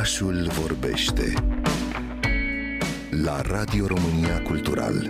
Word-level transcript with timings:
Orașul 0.00 0.48
vorbește 0.50 1.32
la 3.10 3.40
Radio 3.40 3.86
România 3.86 4.42
Cultural. 4.42 5.08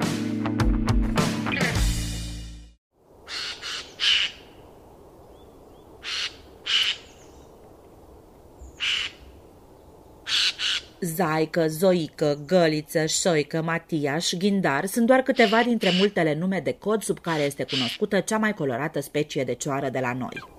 Zaică, 11.00 11.66
Zoică, 11.68 12.42
Găliță, 12.46 13.06
Șoică, 13.06 13.62
Matiaș, 13.62 14.32
Ghindar 14.32 14.86
sunt 14.86 15.06
doar 15.06 15.20
câteva 15.20 15.62
dintre 15.62 15.90
multele 15.98 16.34
nume 16.34 16.60
de 16.60 16.72
cod 16.72 17.02
sub 17.02 17.18
care 17.18 17.42
este 17.42 17.64
cunoscută 17.64 18.20
cea 18.20 18.38
mai 18.38 18.54
colorată 18.54 19.00
specie 19.00 19.44
de 19.44 19.54
cioară 19.54 19.88
de 19.88 19.98
la 19.98 20.12
noi. 20.12 20.58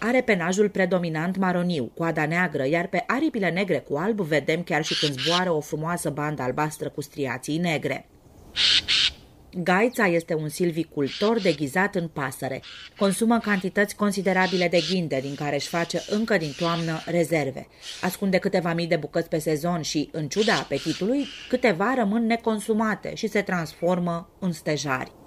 Are 0.00 0.20
penajul 0.20 0.68
predominant 0.68 1.36
maroniu, 1.36 1.90
coada 1.94 2.26
neagră, 2.26 2.66
iar 2.66 2.86
pe 2.86 3.04
aripile 3.06 3.50
negre 3.50 3.78
cu 3.78 3.96
alb 3.96 4.20
vedem 4.20 4.62
chiar 4.62 4.84
și 4.84 4.98
când 4.98 5.20
zboară 5.20 5.50
o 5.50 5.60
frumoasă 5.60 6.10
bandă 6.10 6.42
albastră 6.42 6.88
cu 6.88 7.00
striații 7.00 7.58
negre. 7.58 8.08
Gaița 9.62 10.06
este 10.06 10.34
un 10.34 10.48
silvicultor 10.48 11.40
deghizat 11.40 11.94
în 11.94 12.08
pasăre. 12.08 12.62
Consumă 12.96 13.38
cantități 13.38 13.96
considerabile 13.96 14.68
de 14.68 14.80
ghinde, 14.90 15.18
din 15.22 15.34
care 15.34 15.54
își 15.54 15.68
face 15.68 16.02
încă 16.10 16.36
din 16.36 16.52
toamnă 16.58 17.00
rezerve. 17.06 17.66
Ascunde 18.02 18.38
câteva 18.38 18.72
mii 18.72 18.86
de 18.86 18.96
bucăți 18.96 19.28
pe 19.28 19.38
sezon 19.38 19.82
și, 19.82 20.08
în 20.12 20.28
ciuda 20.28 20.54
apetitului, 20.54 21.26
câteva 21.48 21.94
rămân 21.96 22.26
neconsumate 22.26 23.14
și 23.14 23.26
se 23.26 23.42
transformă 23.42 24.30
în 24.38 24.52
stejari. 24.52 25.17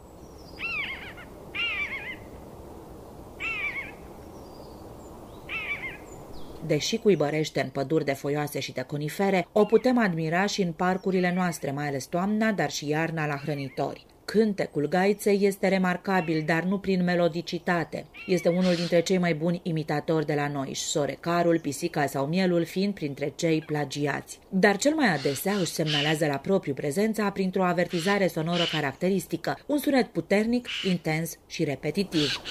Deși 6.66 6.98
cuibărește 6.98 7.62
în 7.62 7.70
păduri 7.70 8.06
de 8.06 8.14
foioase 8.14 8.60
și 8.60 8.72
de 8.72 8.82
conifere, 8.82 9.48
o 9.52 9.66
putem 9.66 9.98
admira 9.98 10.46
și 10.46 10.62
în 10.62 10.72
parcurile 10.72 11.34
noastre, 11.36 11.72
mai 11.72 11.88
ales 11.88 12.06
toamna, 12.06 12.52
dar 12.52 12.72
și 12.72 12.88
iarna 12.88 13.26
la 13.26 13.36
hrănitori. 13.36 14.06
Cântecul 14.26 14.88
gaiței 14.88 15.40
este 15.42 15.68
remarcabil, 15.68 16.44
dar 16.46 16.64
nu 16.64 16.80
prin 16.80 17.04
melodicitate. 17.04 18.06
Este 18.28 18.50
unul 18.50 18.76
dintre 18.76 19.02
cei 19.02 19.18
mai 19.18 19.34
buni 19.34 19.60
imitatori 19.64 20.26
de 20.26 20.34
la 20.34 20.48
noi, 20.48 20.76
sorecarul, 20.76 21.60
pisica 21.60 22.06
sau 22.06 22.26
mielul 22.26 22.66
fiind 22.66 22.94
printre 22.94 23.34
cei 23.36 23.62
plagiați. 23.62 24.40
Dar 24.50 24.78
cel 24.78 24.94
mai 24.94 25.14
adesea 25.14 25.54
își 25.54 25.72
semnalează 25.72 26.26
la 26.26 26.38
propriu 26.38 26.74
prezența 26.74 27.30
printr-o 27.30 27.64
avertizare 27.64 28.28
sonoră 28.28 28.64
caracteristică, 28.72 29.58
un 29.66 29.78
sunet 29.78 30.08
puternic, 30.08 30.68
intens 30.88 31.38
și 31.48 31.64
repetitiv. 31.64 32.42